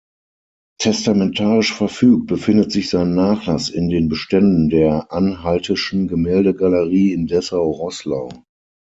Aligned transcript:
Testamentarisch 0.79 1.75
verfügt, 1.75 2.25
befindet 2.25 2.71
sich 2.71 2.89
sein 2.89 3.13
Nachlass 3.13 3.69
in 3.69 3.87
den 3.87 4.09
Beständen 4.09 4.69
der 4.69 5.11
Anhaltischen 5.11 6.07
Gemäldegalerie 6.07 7.13
in 7.13 7.27
Dessau-Roßlau. 7.27 8.29